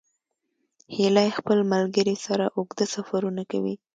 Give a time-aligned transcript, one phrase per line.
[0.95, 3.75] هیلۍ خپل ملګري سره اوږده سفرونه کوي